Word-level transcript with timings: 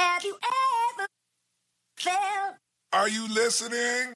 Have 0.00 0.24
you 0.24 0.34
ever 0.96 1.06
felt? 1.98 2.56
Are 2.94 3.06
you 3.06 3.28
listening? 3.28 4.14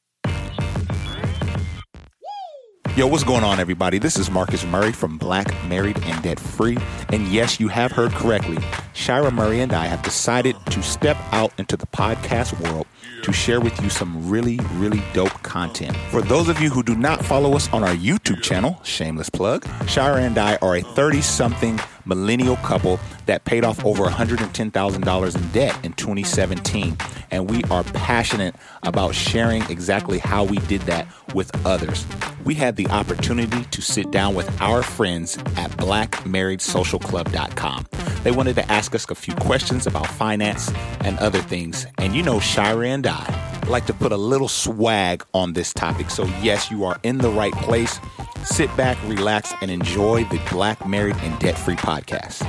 Yo, 2.97 3.07
what's 3.07 3.23
going 3.23 3.45
on, 3.45 3.61
everybody? 3.61 3.99
This 3.99 4.17
is 4.17 4.31
Marcus 4.31 4.65
Murray 4.65 4.93
from 4.93 5.19
Black, 5.19 5.47
Married, 5.67 5.99
and 6.05 6.23
Debt 6.23 6.41
Free. 6.41 6.79
And 7.11 7.29
yes, 7.29 7.61
you 7.61 7.69
have 7.69 7.93
heard 7.93 8.13
correctly. 8.13 8.57
Shira 8.95 9.31
Murray 9.31 9.61
and 9.61 9.75
I 9.75 9.85
have 9.85 10.03
decided 10.03 10.57
to 10.71 10.83
step 10.83 11.19
out 11.33 11.53
into 11.59 11.77
the 11.77 11.87
podcast 11.89 12.59
world 12.63 12.87
to 13.23 13.33
share 13.33 13.61
with 13.61 13.79
you 13.83 13.91
some 13.91 14.27
really, 14.31 14.59
really 14.77 15.03
dope 15.13 15.43
content. 15.43 15.95
For 16.11 16.23
those 16.23 16.49
of 16.49 16.61
you 16.61 16.71
who 16.71 16.83
do 16.83 16.95
not 16.95 17.23
follow 17.23 17.55
us 17.57 17.71
on 17.75 17.85
our 17.85 17.95
YouTube 17.95 18.43
channel, 18.43 18.81
shameless 18.85 19.29
plug, 19.29 19.67
Shira 19.87 20.23
and 20.23 20.39
I 20.39 20.57
are 20.63 20.77
a 20.77 20.81
30 20.83 21.21
something 21.21 21.79
millennial 22.07 22.57
couple 22.57 23.01
that 23.27 23.45
paid 23.45 23.65
off 23.65 23.85
over 23.85 24.05
$110,000 24.05 25.37
in 25.37 25.49
debt 25.49 25.77
in 25.85 25.93
2017. 25.95 26.97
And 27.31 27.51
we 27.51 27.65
are 27.65 27.83
passionate 27.85 28.55
about 28.83 29.15
sharing 29.15 29.63
exactly 29.71 30.19
how 30.19 30.45
we 30.45 30.57
did 30.59 30.83
that 30.83 31.07
with 31.35 31.51
others. 31.67 32.07
We 32.45 32.55
had 32.55 32.77
the 32.77 32.87
opportunity 32.89 33.65
to 33.65 33.83
sit 33.83 34.11
down 34.11 34.35
with 34.35 34.61
our 34.61 34.83
friends 34.83 35.39
at 35.57 35.71
blackmarriedsocialclub.com. 35.73 37.87
They 38.23 38.31
wanted 38.31 38.57
to 38.57 38.73
ask 38.73 38.95
us 38.95 39.11
a 39.11 39.15
few 39.15 39.35
questions 39.35 39.87
about 39.87 40.07
finance 40.07 40.71
and 41.01 41.19
other 41.19 41.41
things. 41.41 41.87
And 41.99 42.15
you 42.15 42.23
know, 42.23 42.41
Shira 42.41 42.89
and 42.89 43.07
I 43.07 43.55
like 43.69 43.87
to 43.87 43.95
put 43.95 44.13
a 44.13 44.17
little 44.17 44.49
swag 44.49 45.25
on 45.33 45.55
this 45.55 45.73
topic. 45.73 46.11
So, 46.11 46.25
yes, 46.43 46.71
you 46.71 46.85
are 46.85 46.99
in 47.03 47.19
the 47.19 47.31
right 47.31 47.55
place. 47.55 47.99
Sit 48.45 48.75
back, 48.77 49.03
relax, 49.05 49.55
and 49.63 49.71
enjoy 49.71 50.25
the 50.25 50.41
Black, 50.51 50.87
Married, 50.87 51.17
and 51.19 51.39
Debt 51.39 51.59
Free 51.59 51.77
podcast. 51.77 52.43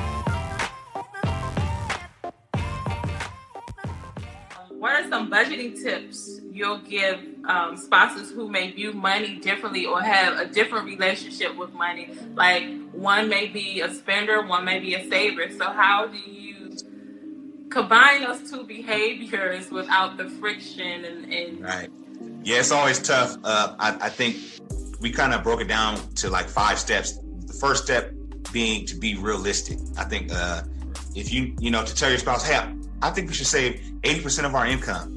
Budgeting 5.36 5.75
tips 5.81 6.39
you'll 6.52 6.80
give 6.80 7.19
um, 7.45 7.75
spouses 7.75 8.31
who 8.31 8.47
may 8.47 8.72
view 8.72 8.94
money 8.94 9.36
differently 9.36 9.86
or 9.86 10.02
have 10.02 10.39
a 10.39 10.45
different 10.45 10.86
relationship 10.86 11.53
with 11.58 11.73
money? 11.73 12.09
Like 12.33 12.64
one 12.92 13.27
may 13.27 13.47
be 13.47 13.81
a 13.81 13.94
spender, 13.94 14.42
one 14.42 14.64
may 14.64 14.80
be 14.80 14.95
a 14.95 15.09
saver. 15.09 15.52
So, 15.52 15.66
how 15.66 16.08
do 16.08 16.17
you 16.17 16.77
combine 17.69 18.22
those 18.22 18.50
two 18.50 18.64
behaviors 18.64 19.69
without 19.69 20.16
the 20.16 20.30
friction 20.30 21.03
and, 21.03 21.33
and 21.33 21.61
Right. 21.61 21.89
Yeah, 22.44 22.59
it's 22.59 22.72
always 22.72 23.02
tough. 23.02 23.36
Uh, 23.44 23.75
I, 23.77 24.05
I 24.08 24.09
think 24.09 24.38
we 25.02 25.11
kind 25.11 25.33
of 25.33 25.44
broke 25.44 25.59
it 25.59 25.67
down 25.67 25.97
to 26.16 26.30
like 26.30 26.47
five 26.47 26.80
steps. 26.80 27.20
The 27.47 27.53
first 27.53 27.83
step 27.83 28.14
being 28.53 28.86
to 28.86 28.95
be 28.95 29.16
realistic. 29.16 29.80
I 29.97 30.05
think 30.05 30.31
uh, 30.31 30.61
if 31.16 31.33
you, 31.33 31.53
you 31.59 31.72
know, 31.72 31.83
to 31.83 31.94
tell 31.94 32.09
your 32.09 32.20
spouse, 32.20 32.47
hey, 32.47 32.64
I 33.02 33.09
think 33.09 33.27
we 33.27 33.33
should 33.33 33.47
save 33.47 33.81
80% 34.03 34.45
of 34.45 34.55
our 34.55 34.66
income 34.66 35.14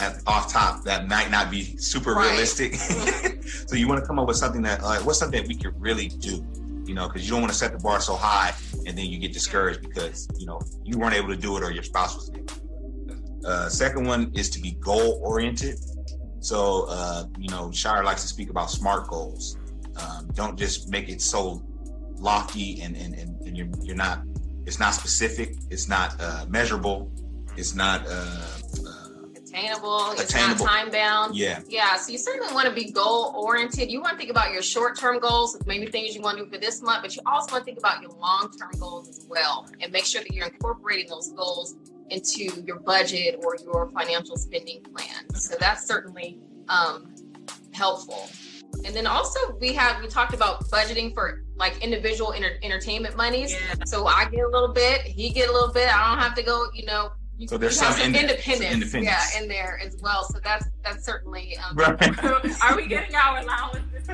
at, 0.00 0.22
off 0.26 0.52
top. 0.52 0.84
That 0.84 1.08
might 1.08 1.30
not 1.30 1.50
be 1.50 1.76
super 1.78 2.14
Right. 2.14 2.30
realistic. 2.30 2.74
so 3.66 3.76
you 3.76 3.88
want 3.88 4.00
to 4.00 4.06
come 4.06 4.18
up 4.18 4.28
with 4.28 4.36
something 4.36 4.62
that, 4.62 4.80
uh, 4.82 4.96
what's 5.00 5.18
something 5.18 5.40
that 5.40 5.48
we 5.48 5.54
could 5.54 5.80
really 5.80 6.08
do? 6.08 6.44
You 6.86 6.94
know, 6.94 7.06
because 7.06 7.24
you 7.24 7.30
don't 7.32 7.40
want 7.42 7.52
to 7.52 7.58
set 7.58 7.72
the 7.72 7.78
bar 7.78 8.00
so 8.00 8.14
high 8.16 8.54
and 8.86 8.96
then 8.96 9.06
you 9.06 9.18
get 9.18 9.32
discouraged 9.32 9.82
because, 9.82 10.26
you 10.38 10.46
know, 10.46 10.60
you 10.84 10.98
weren't 10.98 11.14
able 11.14 11.28
to 11.28 11.36
do 11.36 11.56
it 11.56 11.62
or 11.62 11.70
your 11.70 11.82
spouse 11.82 12.14
was 12.14 12.30
able 12.30 12.46
to 12.46 12.54
do 12.54 13.14
it. 13.14 13.44
Uh, 13.44 13.68
second 13.68 14.06
one 14.06 14.30
is 14.34 14.48
to 14.50 14.60
be 14.60 14.72
goal 14.72 15.20
oriented. 15.22 15.78
So, 16.40 16.86
uh, 16.88 17.24
you 17.38 17.48
know, 17.50 17.70
Shira 17.72 18.04
likes 18.04 18.22
to 18.22 18.28
speak 18.28 18.48
about 18.50 18.70
SMART 18.70 19.08
goals. 19.08 19.58
Um, 19.96 20.28
don't 20.34 20.56
just 20.58 20.88
make 20.90 21.08
it 21.08 21.20
so 21.20 21.62
lofty 22.16 22.80
and, 22.82 22.96
and, 22.96 23.14
and, 23.14 23.40
and 23.46 23.56
you're, 23.56 23.68
you're 23.82 23.96
not, 23.96 24.22
it's 24.66 24.78
not 24.78 24.94
specific, 24.94 25.54
it's 25.70 25.88
not 25.88 26.14
uh, 26.20 26.46
measurable, 26.48 27.10
it's 27.56 27.74
not, 27.74 28.06
uh, 28.06 28.10
uh, 28.86 28.97
attainable. 29.58 30.10
It's 30.12 30.22
Attainable. 30.34 30.64
not 30.64 30.70
time 30.70 30.90
bound. 30.90 31.36
yeah, 31.36 31.60
Yeah, 31.68 31.96
so 31.96 32.12
you 32.12 32.18
certainly 32.18 32.52
want 32.54 32.68
to 32.68 32.74
be 32.74 32.90
goal 32.90 33.32
oriented. 33.36 33.90
You 33.90 34.00
want 34.00 34.12
to 34.12 34.18
think 34.18 34.30
about 34.30 34.52
your 34.52 34.62
short 34.62 34.98
term 34.98 35.18
goals, 35.18 35.58
maybe 35.66 35.86
things 35.86 36.14
you 36.14 36.22
want 36.22 36.38
to 36.38 36.44
do 36.44 36.50
for 36.50 36.58
this 36.58 36.82
month, 36.82 37.02
but 37.02 37.14
you 37.16 37.22
also 37.26 37.52
want 37.52 37.62
to 37.62 37.64
think 37.64 37.78
about 37.78 38.02
your 38.02 38.10
long 38.12 38.50
term 38.58 38.70
goals 38.78 39.08
as 39.08 39.26
well 39.28 39.66
and 39.80 39.92
make 39.92 40.04
sure 40.04 40.22
that 40.22 40.32
you're 40.32 40.46
incorporating 40.46 41.08
those 41.08 41.32
goals 41.32 41.76
into 42.10 42.62
your 42.66 42.78
budget 42.80 43.40
or 43.44 43.56
your 43.62 43.88
financial 43.90 44.36
spending 44.36 44.82
plan. 44.82 45.28
So 45.34 45.56
that's 45.60 45.86
certainly 45.86 46.38
um, 46.68 47.14
helpful. 47.72 48.28
And 48.84 48.94
then 48.94 49.06
also 49.06 49.40
we 49.60 49.72
have 49.74 50.00
we 50.02 50.08
talked 50.08 50.34
about 50.34 50.68
budgeting 50.70 51.12
for 51.14 51.44
like 51.56 51.82
individual 51.82 52.32
enter- 52.32 52.58
entertainment 52.62 53.16
monies. 53.16 53.52
Yeah. 53.52 53.84
So 53.86 54.06
I 54.06 54.26
get 54.28 54.44
a 54.44 54.48
little 54.48 54.72
bit, 54.72 55.00
he 55.02 55.30
get 55.30 55.48
a 55.48 55.52
little 55.52 55.72
bit. 55.72 55.88
I 55.94 56.08
don't 56.08 56.22
have 56.22 56.34
to 56.36 56.42
go, 56.42 56.66
you 56.74 56.84
know. 56.86 57.10
You, 57.38 57.46
So 57.46 57.56
there's 57.56 57.78
some 57.78 57.92
some 57.92 58.02
inde- 58.02 58.16
independence, 58.16 58.64
some 58.64 58.72
independence. 58.72 59.34
yeah, 59.34 59.40
in 59.40 59.48
there 59.48 59.80
as 59.84 59.96
well. 60.02 60.24
So 60.24 60.40
that's 60.42 60.66
that's 60.84 61.04
certainly 61.04 61.56
um, 61.58 61.76
right. 61.76 62.24
are 62.64 62.76
we 62.76 62.88
getting 62.88 63.14
our 63.14 63.38
allowances? 63.38 64.08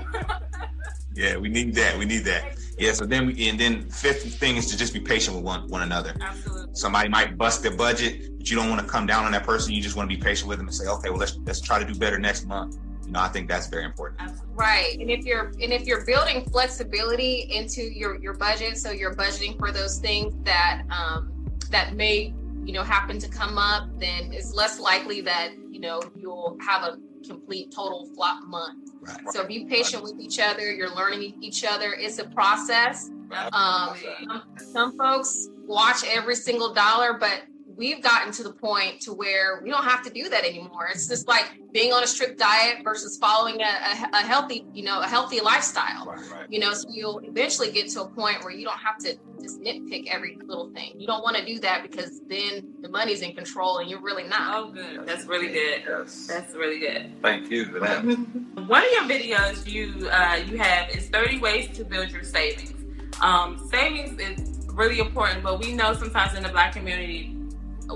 yeah, 1.14 1.36
we 1.38 1.48
need 1.48 1.74
that. 1.74 1.98
We 1.98 2.04
need 2.04 2.24
that. 2.24 2.58
Yeah. 2.78 2.92
So 2.92 3.06
then, 3.06 3.28
we, 3.28 3.48
and 3.48 3.58
then 3.58 3.88
fifth 3.88 4.38
thing 4.38 4.56
is 4.56 4.66
to 4.70 4.76
just 4.76 4.92
be 4.92 5.00
patient 5.00 5.36
with 5.36 5.44
one 5.44 5.66
one 5.68 5.82
another. 5.82 6.14
Absolutely. 6.20 6.74
Somebody 6.74 7.08
might 7.08 7.38
bust 7.38 7.62
their 7.62 7.74
budget, 7.74 8.36
but 8.36 8.50
you 8.50 8.56
don't 8.56 8.68
want 8.68 8.82
to 8.82 8.86
come 8.86 9.06
down 9.06 9.24
on 9.24 9.32
that 9.32 9.44
person. 9.44 9.72
You 9.72 9.80
just 9.80 9.96
want 9.96 10.10
to 10.10 10.14
be 10.14 10.22
patient 10.22 10.48
with 10.48 10.58
them 10.58 10.66
and 10.66 10.74
say, 10.74 10.86
okay, 10.86 11.08
well 11.08 11.18
let's 11.18 11.38
let's 11.46 11.62
try 11.62 11.78
to 11.78 11.84
do 11.90 11.98
better 11.98 12.18
next 12.18 12.46
month. 12.46 12.76
You 13.06 13.12
know, 13.12 13.20
I 13.20 13.28
think 13.28 13.48
that's 13.48 13.68
very 13.68 13.84
important. 13.84 14.20
Absolutely. 14.20 14.54
Right. 14.54 14.98
And 15.00 15.10
if 15.10 15.24
you're 15.24 15.46
and 15.62 15.72
if 15.72 15.86
you're 15.86 16.04
building 16.04 16.44
flexibility 16.50 17.46
into 17.50 17.82
your 17.82 18.20
your 18.20 18.34
budget, 18.34 18.76
so 18.76 18.90
you're 18.90 19.14
budgeting 19.14 19.58
for 19.58 19.72
those 19.72 19.98
things 19.98 20.34
that 20.44 20.82
um 20.90 21.30
that 21.70 21.94
may, 21.94 22.34
you 22.64 22.72
know, 22.72 22.82
happen 22.82 23.18
to 23.18 23.28
come 23.28 23.58
up, 23.58 23.88
then 23.98 24.32
it's 24.32 24.54
less 24.54 24.80
likely 24.80 25.20
that, 25.22 25.52
you 25.70 25.80
know, 25.80 26.02
you'll 26.16 26.56
have 26.66 26.82
a 26.82 26.96
complete 27.26 27.72
total 27.74 28.08
flop 28.14 28.42
month. 28.44 28.90
Right. 29.00 29.18
So 29.30 29.46
be 29.46 29.66
patient 29.66 30.02
with 30.02 30.18
each 30.18 30.38
other. 30.38 30.72
You're 30.72 30.94
learning 30.94 31.36
each 31.40 31.64
other. 31.64 31.94
It's 31.98 32.18
a 32.18 32.24
process. 32.24 33.10
Um, 33.52 33.96
some, 34.28 34.42
some 34.56 34.98
folks 34.98 35.48
watch 35.66 36.04
every 36.06 36.36
single 36.36 36.72
dollar, 36.72 37.14
but 37.14 37.42
we've 37.76 38.02
gotten 38.02 38.32
to 38.32 38.42
the 38.42 38.52
point 38.52 39.00
to 39.02 39.12
where 39.12 39.60
we 39.62 39.70
don't 39.70 39.84
have 39.84 40.02
to 40.04 40.10
do 40.10 40.28
that 40.28 40.44
anymore. 40.44 40.88
It's 40.90 41.08
just 41.08 41.28
like 41.28 41.60
being 41.72 41.92
on 41.92 42.02
a 42.02 42.06
strict 42.06 42.38
diet 42.38 42.78
versus 42.84 43.18
following 43.18 43.60
a, 43.60 43.64
a, 43.64 44.10
a 44.12 44.22
healthy, 44.22 44.66
you 44.72 44.84
know, 44.84 45.00
a 45.00 45.06
healthy 45.06 45.40
lifestyle. 45.40 46.06
Right. 46.06 46.30
Right. 46.30 46.46
You 46.50 46.60
know, 46.60 46.72
so 46.72 46.88
you'll 46.90 47.18
eventually 47.20 47.70
get 47.72 47.88
to 47.90 48.02
a 48.02 48.08
point 48.08 48.44
where 48.44 48.52
you 48.52 48.64
don't 48.64 48.78
have 48.78 48.98
to 48.98 49.16
just 49.40 49.60
nitpick 49.60 50.08
every 50.08 50.38
little 50.44 50.70
thing. 50.70 50.92
You 50.98 51.06
don't 51.06 51.22
want 51.22 51.36
to 51.36 51.44
do 51.44 51.58
that 51.60 51.82
because 51.82 52.20
then 52.28 52.74
the 52.80 52.88
money's 52.88 53.22
in 53.22 53.34
control 53.34 53.78
and 53.78 53.90
you're 53.90 54.02
really 54.02 54.24
not. 54.24 54.56
Oh, 54.56 54.70
good. 54.70 55.06
That's 55.06 55.26
really 55.26 55.48
good. 55.48 55.82
Yes. 55.86 56.26
That's 56.26 56.54
really 56.54 56.78
good. 56.78 57.12
Thank 57.22 57.50
you 57.50 57.66
for 57.66 57.80
that. 57.80 58.02
One 58.66 58.82
of 58.82 58.90
your 58.92 59.04
videos 59.04 59.68
you 59.70 60.08
uh, 60.08 60.36
you 60.46 60.58
have 60.58 60.90
is 60.90 61.08
30 61.08 61.40
ways 61.40 61.76
to 61.76 61.84
build 61.84 62.10
your 62.10 62.24
savings. 62.24 62.72
Um, 63.20 63.68
savings 63.70 64.18
is 64.20 64.66
really 64.68 64.98
important, 64.98 65.42
but 65.42 65.60
we 65.60 65.72
know 65.72 65.94
sometimes 65.94 66.34
in 66.34 66.42
the 66.42 66.48
black 66.48 66.72
community 66.72 67.36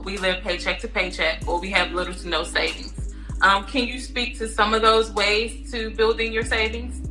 we 0.04 0.18
live 0.18 0.42
paycheck 0.42 0.78
to 0.80 0.88
paycheck 0.88 1.42
or 1.46 1.60
we 1.60 1.70
have 1.70 1.92
little 1.92 2.14
to 2.14 2.28
no 2.28 2.42
savings. 2.44 3.14
Um, 3.42 3.64
can 3.64 3.86
you 3.86 4.00
speak 4.00 4.36
to 4.38 4.48
some 4.48 4.74
of 4.74 4.82
those 4.82 5.12
ways 5.12 5.70
to 5.72 5.90
building 5.90 6.32
your 6.32 6.44
savings? 6.44 7.08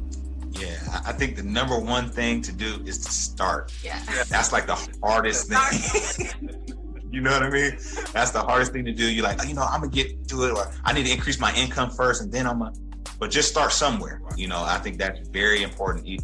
Yeah, 0.59 0.75
I 1.05 1.11
think 1.13 1.35
the 1.35 1.43
number 1.43 1.79
one 1.79 2.09
thing 2.09 2.41
to 2.41 2.51
do 2.51 2.81
is 2.85 2.97
to 3.05 3.11
start. 3.11 3.71
Yeah. 3.83 4.01
That's 4.29 4.51
like 4.51 4.65
the 4.65 4.75
hardest 5.03 5.49
thing. 5.49 6.27
you 7.11 7.21
know 7.21 7.31
what 7.31 7.43
I 7.43 7.49
mean? 7.49 7.77
That's 8.11 8.31
the 8.31 8.41
hardest 8.41 8.73
thing 8.73 8.83
to 8.85 8.91
do. 8.91 9.09
You're 9.09 9.23
like, 9.23 9.39
oh, 9.41 9.47
you 9.47 9.53
know, 9.53 9.61
I'm 9.63 9.81
gonna 9.81 9.91
get 9.91 10.27
to 10.29 10.43
it, 10.45 10.51
or 10.51 10.71
I 10.83 10.93
need 10.93 11.05
to 11.05 11.11
increase 11.11 11.39
my 11.39 11.53
income 11.55 11.91
first, 11.91 12.21
and 12.21 12.31
then 12.31 12.47
I'm 12.47 12.59
gonna. 12.59 12.73
But 13.19 13.31
just 13.31 13.49
start 13.49 13.71
somewhere. 13.71 14.21
You 14.35 14.47
know, 14.47 14.63
I 14.63 14.77
think 14.77 14.97
that's 14.97 15.27
very 15.29 15.63
important. 15.63 16.05
You 16.05 16.17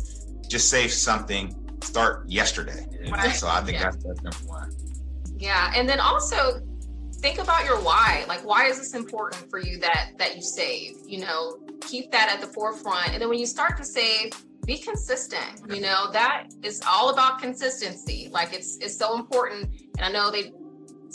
just 0.48 0.70
save 0.70 0.92
something. 0.92 1.56
Start 1.82 2.28
yesterday. 2.28 2.86
Right. 3.12 3.32
So 3.36 3.48
I 3.48 3.62
think 3.62 3.78
Yeah. 3.78 3.84
that's 3.92 4.04
that's 4.04 4.22
number 4.22 4.38
one. 4.46 4.72
Yeah, 5.44 5.74
and 5.76 5.90
then 5.90 6.00
also 6.00 6.62
think 7.16 7.38
about 7.38 7.66
your 7.66 7.78
why. 7.82 8.24
Like, 8.30 8.46
why 8.46 8.68
is 8.68 8.78
this 8.78 8.94
important 8.94 9.50
for 9.50 9.60
you 9.60 9.78
that 9.80 10.12
that 10.18 10.38
you 10.38 10.42
save? 10.42 10.96
You 11.06 11.20
know, 11.20 11.58
keep 11.82 12.12
that 12.12 12.30
at 12.34 12.40
the 12.40 12.48
forefront. 12.48 13.10
And 13.10 13.22
then 13.22 13.28
when 13.28 13.40
you 13.40 13.46
start 13.46 13.76
to 13.76 13.84
save, 13.84 14.32
be 14.66 14.78
consistent. 14.78 15.62
You 15.68 15.82
know, 15.82 16.10
that 16.14 16.48
is 16.64 16.82
all 16.88 17.10
about 17.10 17.40
consistency. 17.40 18.30
Like, 18.32 18.54
it's 18.54 18.78
it's 18.78 18.98
so 18.98 19.18
important. 19.18 19.70
And 19.98 20.06
I 20.06 20.10
know 20.10 20.32
they 20.32 20.54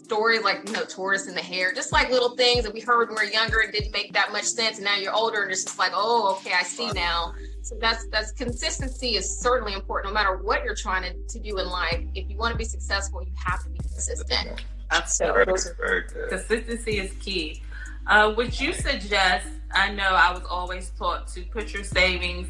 stories 0.09 0.43
like 0.43 0.67
you 0.67 0.73
know 0.73 0.85
tortoise 0.85 1.27
and 1.27 1.37
the 1.37 1.43
hare, 1.43 1.73
just 1.73 1.93
like 1.93 2.11
little 2.11 2.35
things 2.35 2.65
that 2.65 2.73
we 2.73 2.81
heard 2.81 3.11
when 3.11 3.19
we 3.19 3.27
were 3.27 3.31
younger 3.31 3.61
and 3.61 3.71
didn't 3.71 3.93
make 3.93 4.15
that 4.15 4.33
much 4.33 4.45
sense, 4.45 4.77
and 4.79 4.85
now 4.87 4.97
you're 4.97 5.13
older 5.13 5.43
and 5.43 5.53
it's 5.53 5.65
just 5.65 5.79
like, 5.79 5.93
oh, 5.95 6.37
okay, 6.39 6.53
I 6.59 6.63
see 6.63 6.91
now. 6.93 7.35
So 7.61 7.77
that's 7.79 8.07
that's 8.09 8.33
consistency 8.33 9.17
is 9.17 9.39
certainly 9.41 9.75
important, 9.75 10.15
no 10.15 10.19
matter 10.19 10.39
what 10.39 10.65
you're 10.65 10.75
trying 10.75 11.03
to, 11.03 11.13
to 11.35 11.39
do 11.39 11.59
in 11.59 11.69
life. 11.69 12.01
If 12.15 12.31
you 12.31 12.39
want 12.39 12.53
to 12.53 12.59
be 12.59 12.65
successful, 12.65 13.23
you 13.23 13.33
have 13.45 13.63
to 13.65 13.69
be 13.69 13.79
consistent. 13.79 14.63
So 15.07 15.35
Very, 15.35 15.45
very 15.77 16.03
good. 16.09 16.31
Consistency 16.31 16.99
is 16.99 17.13
key. 17.21 17.63
Uh, 18.07 18.33
would 18.35 18.59
you 18.59 18.73
suggest? 18.73 19.47
I 19.75 19.93
know 19.93 20.09
I 20.09 20.33
was 20.33 20.45
always 20.49 20.91
taught 20.99 21.29
to 21.29 21.43
put 21.43 21.75
your 21.75 21.85
savings 21.85 22.49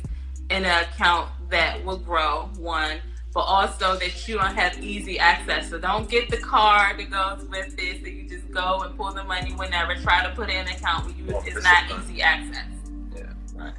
in 0.51 0.65
an 0.65 0.85
account 0.85 1.31
that 1.51 1.85
will 1.85 1.99
grow. 1.99 2.49
One, 2.59 2.99
but 3.35 3.41
also 3.41 3.97
that 3.97 4.27
you 4.27 4.37
don't 4.37 4.55
have 4.55 4.83
easy 4.83 5.19
access. 5.19 5.69
So 5.71 5.79
don't 5.79 6.09
get 6.09 6.31
the 6.31 6.39
card 6.39 6.99
that 6.99 7.11
goes 7.11 7.49
with 7.49 7.77
this. 7.77 8.01
So 8.01 8.07
you 8.07 8.29
just 8.29 8.51
go 8.51 8.81
and 8.81 8.97
pull 8.97 9.13
the 9.13 9.25
money 9.25 9.53
whenever. 9.53 9.95
Try 9.97 10.25
to 10.25 10.35
put 10.35 10.51
in 10.51 10.57
an 10.57 10.69
account 10.69 11.07
where 11.07 11.15
you 11.15 11.43
it's 11.45 11.63
not 11.63 11.85
easy 11.91 12.23
access. 12.23 12.67
Yeah, 13.15 13.23
right. 13.55 13.75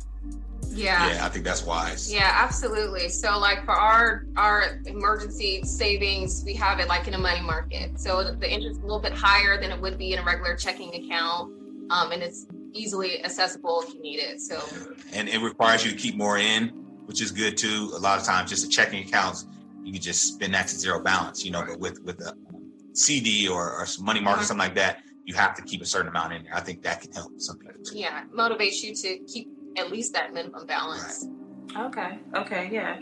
yeah. 0.70 1.14
Yeah, 1.14 1.26
I 1.26 1.30
think 1.30 1.46
that's 1.46 1.66
wise. 1.66 2.12
Yeah, 2.12 2.32
absolutely. 2.34 3.10
So 3.10 3.40
like 3.40 3.66
for 3.66 3.74
our 3.74 4.26
our 4.38 4.82
emergency 4.86 5.64
savings, 5.64 6.44
we 6.46 6.54
have 6.54 6.80
it 6.80 6.88
like 6.88 7.08
in 7.08 7.16
a 7.16 7.18
money 7.18 7.42
market. 7.42 8.00
So 8.00 8.24
the 8.24 8.52
interest 8.52 8.78
is 8.78 8.84
a 8.84 8.86
little 8.86 9.00
bit 9.00 9.14
higher 9.14 9.60
than 9.60 9.72
it 9.72 9.82
would 9.82 9.98
be 9.98 10.14
in 10.14 10.20
a 10.20 10.24
regular 10.24 10.56
checking 10.56 10.94
account. 10.94 11.54
Um, 11.90 12.12
and 12.12 12.22
it's 12.22 12.46
easily 12.74 13.24
accessible 13.26 13.82
if 13.82 13.96
you 13.96 14.02
need 14.02 14.20
it. 14.20 14.40
So 14.42 14.62
and 15.12 15.28
it 15.28 15.40
requires 15.40 15.84
you 15.84 15.92
to 15.92 15.98
keep 15.98 16.16
more 16.16 16.38
in, 16.38 16.86
which 17.10 17.22
is 17.24 17.32
good 17.32 17.58
too. 17.58 17.90
A 17.96 17.98
lot 17.98 18.20
of 18.20 18.24
times, 18.26 18.52
just 18.52 18.64
the 18.64 18.70
checking 18.70 19.04
accounts, 19.04 19.48
you 19.84 19.92
can 19.92 20.00
just 20.02 20.22
spend 20.36 20.54
that 20.54 20.68
to 20.68 20.76
zero 20.76 21.02
balance, 21.02 21.44
you 21.44 21.50
know. 21.50 21.64
But 21.68 21.80
with 21.80 22.00
with 22.04 22.22
a 22.22 22.36
CD 22.94 23.48
or, 23.48 23.74
or 23.74 23.86
some 23.88 24.06
money 24.06 24.20
market, 24.20 24.44
Mhm. 24.44 24.48
something 24.50 24.68
like 24.68 24.76
that, 24.76 25.02
you 25.26 25.34
have 25.34 25.56
to 25.56 25.64
keep 25.64 25.82
a 25.82 25.86
certain 25.88 26.10
amount 26.10 26.34
in 26.34 26.44
there. 26.44 26.54
I 26.56 26.60
think 26.62 26.84
that 26.84 27.02
can 27.02 27.12
help 27.12 27.32
some 27.38 27.58
people 27.58 27.82
too. 27.84 27.98
yeah, 27.98 28.26
motivates 28.32 28.84
you 28.84 28.94
to 28.94 29.18
keep 29.26 29.50
at 29.76 29.92
least 29.92 30.14
that 30.14 30.34
minimum 30.36 30.68
balance. 30.68 31.26
Okay. 31.76 32.20
Okay. 32.36 32.70
Yeah. 32.72 33.00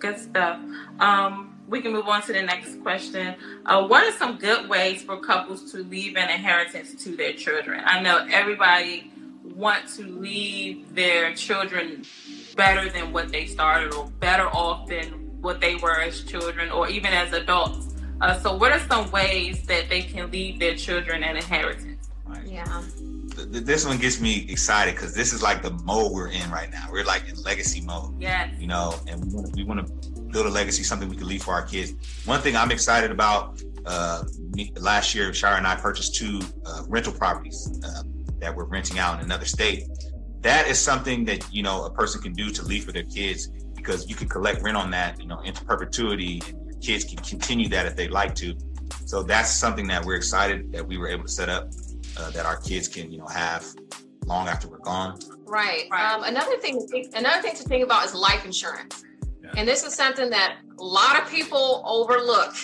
Good 0.00 0.18
stuff. 0.18 0.58
Um, 0.98 1.54
we 1.68 1.80
can 1.80 1.92
move 1.92 2.08
on 2.08 2.22
to 2.22 2.32
the 2.32 2.42
next 2.42 2.82
question. 2.82 3.36
Uh, 3.66 3.86
what 3.86 4.02
are 4.04 4.16
some 4.18 4.36
good 4.36 4.68
ways 4.68 5.02
for 5.02 5.16
couples 5.20 5.70
to 5.72 5.78
leave 5.84 6.16
an 6.16 6.28
inheritance 6.28 7.02
to 7.04 7.16
their 7.16 7.32
children? 7.34 7.80
I 7.86 8.00
know 8.00 8.26
everybody 8.30 9.12
wants 9.44 9.96
to 9.98 10.02
leave 10.02 10.94
their 10.94 11.34
children 11.34 12.04
better 12.54 12.88
than 12.90 13.12
what 13.12 13.30
they 13.30 13.46
started, 13.46 13.94
or 13.94 14.06
better 14.20 14.48
off 14.48 14.88
than 14.88 15.06
what 15.40 15.60
they 15.60 15.74
were 15.76 16.00
as 16.00 16.22
children, 16.22 16.70
or 16.70 16.88
even 16.88 17.12
as 17.12 17.32
adults. 17.32 17.94
Uh, 18.20 18.38
so, 18.38 18.56
what 18.56 18.72
are 18.72 18.80
some 18.88 19.10
ways 19.10 19.62
that 19.66 19.88
they 19.88 20.02
can 20.02 20.30
leave 20.30 20.58
their 20.60 20.74
children 20.76 21.22
an 21.22 21.36
inheritance? 21.36 22.08
Yeah. 22.46 22.82
Th- 23.36 23.50
th- 23.50 23.64
This 23.64 23.84
one 23.84 23.98
gets 23.98 24.20
me 24.20 24.46
excited 24.48 24.94
because 24.94 25.14
this 25.14 25.32
is 25.32 25.42
like 25.42 25.62
the 25.62 25.72
mode 25.84 26.12
we're 26.12 26.28
in 26.28 26.50
right 26.50 26.70
now. 26.70 26.88
We're 26.90 27.04
like 27.04 27.28
in 27.28 27.36
legacy 27.42 27.80
mode. 27.80 28.14
Yes. 28.20 28.54
you 28.58 28.66
know, 28.66 28.94
and 29.08 29.24
we 29.24 29.32
want 29.34 29.46
to 29.48 29.52
we 29.56 29.64
want 29.64 29.86
to 29.86 30.10
build 30.32 30.46
a 30.46 30.50
legacy, 30.50 30.82
something 30.82 31.08
we 31.08 31.16
can 31.16 31.28
leave 31.28 31.42
for 31.42 31.52
our 31.52 31.62
kids. 31.66 31.92
One 32.24 32.40
thing 32.40 32.56
I'm 32.56 32.70
excited 32.70 33.10
about. 33.10 33.60
Uh, 33.86 34.24
last 34.78 35.14
year, 35.14 35.34
Shira 35.34 35.56
and 35.58 35.66
I 35.66 35.74
purchased 35.76 36.14
two 36.14 36.40
uh, 36.64 36.84
rental 36.88 37.12
properties 37.12 37.78
uh, 37.84 38.02
that 38.38 38.54
we're 38.56 38.64
renting 38.64 38.98
out 38.98 39.18
in 39.18 39.24
another 39.26 39.44
state. 39.44 39.84
That 40.44 40.68
is 40.68 40.78
something 40.78 41.24
that 41.24 41.42
you 41.50 41.62
know 41.62 41.86
a 41.86 41.90
person 41.90 42.20
can 42.20 42.34
do 42.34 42.50
to 42.50 42.62
leave 42.62 42.84
for 42.84 42.92
their 42.92 43.04
kids 43.04 43.48
because 43.74 44.08
you 44.10 44.14
can 44.14 44.28
collect 44.28 44.62
rent 44.62 44.76
on 44.76 44.90
that, 44.90 45.18
you 45.18 45.26
know, 45.26 45.40
into 45.40 45.64
perpetuity, 45.64 46.42
and 46.46 46.66
your 46.66 46.78
kids 46.80 47.04
can 47.04 47.16
continue 47.18 47.66
that 47.70 47.86
if 47.86 47.96
they 47.96 48.08
like 48.08 48.34
to. 48.36 48.54
So 49.06 49.22
that's 49.22 49.50
something 49.50 49.86
that 49.88 50.04
we're 50.04 50.16
excited 50.16 50.70
that 50.72 50.86
we 50.86 50.98
were 50.98 51.08
able 51.08 51.24
to 51.24 51.30
set 51.30 51.48
up 51.48 51.70
uh, 52.18 52.30
that 52.30 52.44
our 52.44 52.58
kids 52.60 52.88
can 52.88 53.10
you 53.10 53.18
know 53.18 53.26
have 53.26 53.66
long 54.26 54.46
after 54.46 54.68
we're 54.68 54.78
gone. 54.78 55.18
Right. 55.46 55.84
Right. 55.90 56.12
Um, 56.14 56.24
another 56.24 56.58
thing, 56.58 56.78
to 56.78 56.86
think, 56.88 57.16
another 57.16 57.40
thing 57.40 57.56
to 57.56 57.62
think 57.62 57.82
about 57.82 58.04
is 58.04 58.14
life 58.14 58.44
insurance, 58.44 59.02
Yeah. 59.42 59.50
and 59.56 59.66
this 59.66 59.82
is 59.82 59.94
something 59.94 60.28
that 60.28 60.58
a 60.78 60.84
lot 60.84 61.20
of 61.20 61.28
people 61.30 61.82
overlook. 61.86 62.54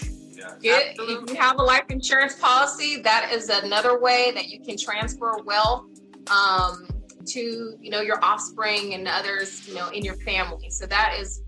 Get, 0.63 0.97
if 0.99 1.31
you 1.31 1.37
have 1.37 1.59
a 1.59 1.63
life 1.63 1.85
insurance 1.91 2.35
policy, 2.35 3.01
that 3.03 3.31
is 3.31 3.51
another 3.51 4.01
way 4.01 4.33
that 4.35 4.49
you 4.49 4.59
can 4.61 4.77
transfer 4.79 5.37
wealth 5.45 5.85
um, 6.31 6.89
to 7.27 7.77
you 7.81 7.91
know 7.91 8.01
your 8.01 8.23
offspring 8.25 8.95
and 8.95 9.07
others 9.07 9.67
you 9.69 9.75
know 9.75 9.89
in 9.89 10.05
your 10.05 10.17
family. 10.17 10.71
So 10.71 10.87
that 10.87 11.17
is 11.19 11.43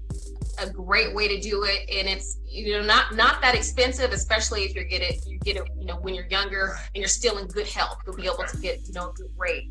a 0.59 0.69
great 0.69 1.15
way 1.15 1.29
to 1.29 1.41
do 1.41 1.65
it, 1.65 1.89
and 1.91 2.09
it's 2.09 2.39
you 2.47 2.73
know 2.79 2.83
not 2.85 3.15
not 3.15 3.41
that 3.43 3.55
expensive, 3.55 4.13
especially 4.13 4.65
if 4.65 4.75
you 4.75 4.85
get 4.85 5.03
it 5.03 5.25
you 5.27 5.39
get 5.39 5.57
it 5.57 5.63
you 5.79 5.87
know 5.87 5.97
when 5.97 6.15
you're 6.15 6.29
younger 6.29 6.77
and 6.95 7.01
you're 7.01 7.09
still 7.09 7.39
in 7.39 7.47
good 7.47 7.67
health. 7.67 7.99
You'll 8.07 8.17
be 8.17 8.27
able 8.27 8.45
to 8.45 8.57
get 8.59 8.87
you 8.87 8.93
know 8.93 9.11
a 9.11 9.13
good 9.13 9.31
rate. 9.37 9.71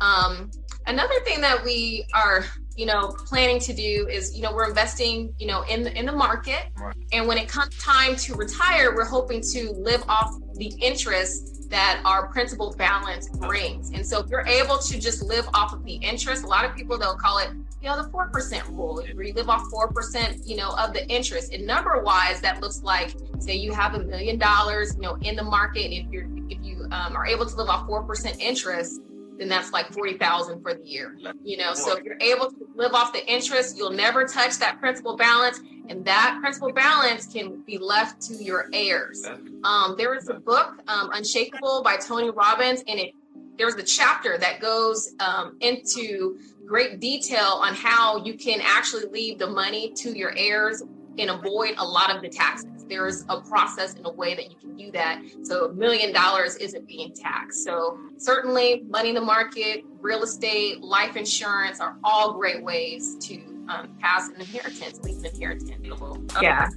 Um, 0.00 0.50
another 0.86 1.20
thing 1.24 1.40
that 1.42 1.62
we 1.64 2.06
are 2.14 2.44
you 2.76 2.86
know 2.86 3.14
planning 3.26 3.60
to 3.60 3.74
do 3.74 4.08
is 4.10 4.34
you 4.34 4.42
know 4.42 4.52
we're 4.52 4.68
investing 4.68 5.32
you 5.38 5.46
know 5.46 5.62
in 5.62 5.82
the 5.82 5.96
in 5.96 6.06
the 6.06 6.12
market 6.12 6.66
Right. 6.76 6.96
and 7.12 7.28
when 7.28 7.38
it 7.38 7.48
comes 7.48 7.76
time 7.78 8.16
to 8.16 8.34
retire 8.34 8.94
we're 8.94 9.04
hoping 9.04 9.42
to 9.52 9.72
live 9.72 10.02
off 10.08 10.34
the 10.54 10.72
interest 10.80 11.61
that 11.72 12.02
our 12.04 12.28
principal 12.28 12.74
balance 12.76 13.28
brings. 13.30 13.90
And 13.90 14.06
so 14.06 14.20
if 14.20 14.28
you're 14.28 14.46
able 14.46 14.78
to 14.78 15.00
just 15.00 15.22
live 15.22 15.48
off 15.54 15.72
of 15.72 15.84
the 15.84 15.94
interest 15.94 16.44
a 16.44 16.46
lot 16.46 16.64
of 16.64 16.76
people 16.76 16.98
they'll 16.98 17.16
call 17.16 17.38
it 17.38 17.48
you 17.80 17.88
know 17.88 18.00
the 18.00 18.08
4% 18.10 18.68
rule. 18.68 19.02
You 19.04 19.32
live 19.32 19.48
off 19.48 19.62
4% 19.72 20.46
you 20.46 20.56
know 20.56 20.70
of 20.78 20.92
the 20.92 21.08
interest. 21.08 21.52
And 21.52 21.66
number 21.66 22.00
wise 22.02 22.40
that 22.42 22.60
looks 22.60 22.82
like 22.82 23.14
say 23.38 23.54
you 23.54 23.72
have 23.72 23.94
a 23.94 24.00
million 24.04 24.38
dollars 24.38 24.94
you 24.94 25.02
know 25.02 25.16
in 25.22 25.34
the 25.34 25.42
market. 25.42 25.92
If 25.92 26.10
you're 26.12 26.28
if 26.48 26.62
you 26.62 26.86
um, 26.92 27.16
are 27.16 27.26
able 27.26 27.46
to 27.46 27.56
live 27.56 27.68
off 27.68 27.88
4% 27.88 28.38
interest 28.38 29.00
then 29.38 29.48
that's 29.48 29.72
like 29.72 29.92
40,000 29.92 30.62
for 30.62 30.74
the 30.74 30.84
year. 30.84 31.16
You 31.42 31.56
know, 31.56 31.74
so 31.74 31.96
if 31.96 32.04
you're 32.04 32.20
able 32.20 32.50
to 32.50 32.68
live 32.74 32.92
off 32.92 33.12
the 33.12 33.26
interest, 33.26 33.76
you'll 33.76 33.90
never 33.90 34.24
touch 34.24 34.58
that 34.58 34.78
principal 34.78 35.16
balance 35.16 35.60
and 35.88 36.04
that 36.04 36.38
principal 36.40 36.72
balance 36.72 37.26
can 37.26 37.62
be 37.62 37.78
left 37.78 38.20
to 38.22 38.34
your 38.34 38.68
heirs. 38.72 39.26
Um, 39.64 39.94
there 39.98 40.14
is 40.14 40.28
a 40.28 40.34
book, 40.34 40.82
um, 40.88 41.10
Unshakable 41.12 41.82
by 41.82 41.96
Tony 41.96 42.30
Robbins, 42.30 42.82
and 42.86 43.00
it 43.00 43.14
there's 43.58 43.74
a 43.74 43.82
chapter 43.82 44.38
that 44.38 44.60
goes 44.60 45.14
um, 45.20 45.56
into 45.60 46.38
great 46.66 47.00
detail 47.00 47.60
on 47.62 47.74
how 47.74 48.24
you 48.24 48.34
can 48.34 48.60
actually 48.62 49.04
leave 49.10 49.38
the 49.38 49.46
money 49.46 49.92
to 49.92 50.16
your 50.16 50.32
heirs 50.36 50.82
and 51.18 51.30
avoid 51.30 51.74
a 51.78 51.84
lot 51.84 52.14
of 52.14 52.22
the 52.22 52.28
taxes. 52.28 52.66
There's 52.92 53.24
a 53.30 53.40
process 53.40 53.94
and 53.94 54.04
a 54.04 54.10
way 54.12 54.34
that 54.34 54.50
you 54.50 54.56
can 54.58 54.76
do 54.76 54.92
that. 54.92 55.22
So 55.44 55.64
a 55.64 55.72
million 55.72 56.12
dollars 56.12 56.56
isn't 56.56 56.86
being 56.86 57.14
taxed. 57.14 57.64
So 57.64 57.98
certainly 58.18 58.82
money 58.86 59.08
in 59.08 59.14
the 59.14 59.22
market, 59.22 59.82
real 60.00 60.22
estate, 60.22 60.82
life 60.82 61.16
insurance 61.16 61.80
are 61.80 61.96
all 62.04 62.34
great 62.34 62.62
ways 62.62 63.16
to 63.22 63.36
um, 63.70 63.96
pass 63.98 64.28
an 64.28 64.34
inheritance, 64.38 65.00
leave 65.02 65.20
an 65.20 65.24
inheritance. 65.24 65.70
Yeah. 66.42 66.68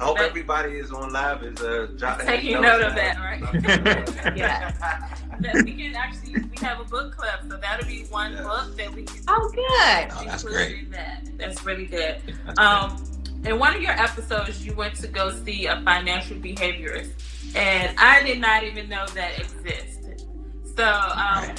I 0.00 0.04
hope 0.04 0.18
everybody 0.18 0.72
is 0.72 0.90
on 0.90 1.12
live 1.12 1.42
is 1.44 1.60
uh 1.60 1.86
jotting 1.96 2.26
Taking 2.26 2.60
notes 2.62 2.80
note 2.80 2.82
of 2.88 2.94
that, 2.96 3.16
right? 3.18 4.36
Yeah. 4.36 4.72
that 5.40 5.62
we 5.64 5.72
can 5.74 5.94
actually 5.94 6.32
we 6.32 6.56
have 6.66 6.80
a 6.80 6.84
book 6.84 7.14
club, 7.16 7.40
so 7.48 7.58
that'll 7.58 7.86
be 7.86 8.04
one 8.10 8.32
Yeah. 8.32 8.42
book 8.42 8.76
that 8.76 8.92
we 8.92 9.04
can 9.04 9.22
Oh, 9.28 9.48
good. 9.54 10.08
Oh, 10.18 10.24
that's 10.24 10.42
great. 10.42 10.78
in 10.80 10.90
that. 10.90 11.28
That's 11.36 11.64
really 11.64 11.86
good. 11.86 12.16
Um, 12.58 12.96
in 13.44 13.58
one 13.58 13.74
of 13.74 13.82
your 13.82 13.92
episodes, 13.92 14.64
you 14.64 14.74
went 14.74 14.94
to 14.96 15.08
go 15.08 15.30
see 15.30 15.66
a 15.66 15.80
financial 15.82 16.36
behaviorist, 16.36 17.12
and 17.56 17.98
I 17.98 18.22
did 18.22 18.40
not 18.40 18.64
even 18.64 18.88
know 18.88 19.06
that 19.14 19.38
existed. 19.38 20.22
So 20.76 20.86
um, 20.86 21.54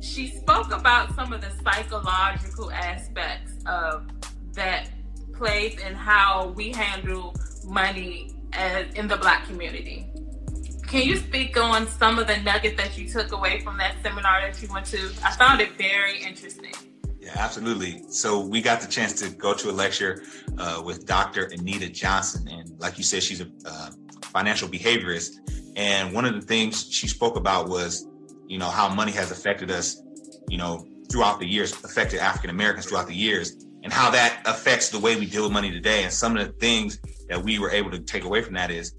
she 0.00 0.28
spoke 0.28 0.72
about 0.72 1.14
some 1.14 1.32
of 1.32 1.40
the 1.40 1.50
psychological 1.62 2.70
aspects 2.70 3.52
of 3.66 4.06
that 4.52 4.88
place 5.34 5.78
and 5.84 5.96
how 5.96 6.52
we 6.56 6.72
handle 6.72 7.34
money 7.64 8.30
as 8.52 8.92
in 8.94 9.06
the 9.08 9.16
black 9.16 9.46
community. 9.46 10.10
Can 10.86 11.02
you 11.02 11.16
speak 11.16 11.56
on 11.56 11.86
some 11.88 12.18
of 12.18 12.26
the 12.26 12.36
nuggets 12.38 12.76
that 12.76 12.96
you 12.96 13.08
took 13.08 13.32
away 13.32 13.60
from 13.60 13.76
that 13.78 13.96
seminar 14.02 14.40
that 14.40 14.62
you 14.62 14.68
went 14.72 14.86
to? 14.86 15.10
I 15.24 15.32
found 15.32 15.60
it 15.60 15.72
very 15.76 16.22
interesting. 16.22 16.72
Yeah, 17.26 17.32
absolutely. 17.38 18.04
So 18.08 18.38
we 18.38 18.62
got 18.62 18.80
the 18.80 18.86
chance 18.86 19.12
to 19.14 19.28
go 19.28 19.52
to 19.52 19.68
a 19.68 19.72
lecture 19.72 20.22
uh, 20.58 20.80
with 20.84 21.06
Dr. 21.06 21.46
Anita 21.46 21.88
Johnson, 21.88 22.46
and 22.46 22.78
like 22.78 22.98
you 22.98 23.02
said, 23.02 23.20
she's 23.20 23.40
a 23.40 23.48
uh, 23.64 23.90
financial 24.26 24.68
behaviorist. 24.68 25.38
And 25.74 26.14
one 26.14 26.24
of 26.24 26.34
the 26.34 26.40
things 26.40 26.88
she 26.88 27.08
spoke 27.08 27.34
about 27.34 27.68
was, 27.68 28.06
you 28.46 28.58
know, 28.58 28.70
how 28.70 28.88
money 28.88 29.10
has 29.10 29.32
affected 29.32 29.72
us, 29.72 30.00
you 30.48 30.56
know, 30.56 30.86
throughout 31.10 31.40
the 31.40 31.46
years, 31.46 31.72
affected 31.72 32.20
African 32.20 32.50
Americans 32.50 32.86
throughout 32.86 33.08
the 33.08 33.16
years, 33.16 33.66
and 33.82 33.92
how 33.92 34.08
that 34.10 34.40
affects 34.46 34.90
the 34.90 35.00
way 35.00 35.16
we 35.16 35.26
deal 35.26 35.42
with 35.42 35.52
money 35.52 35.72
today. 35.72 36.04
And 36.04 36.12
some 36.12 36.36
of 36.36 36.46
the 36.46 36.52
things 36.52 37.00
that 37.28 37.42
we 37.42 37.58
were 37.58 37.72
able 37.72 37.90
to 37.90 37.98
take 37.98 38.22
away 38.22 38.40
from 38.40 38.54
that 38.54 38.70
is, 38.70 38.94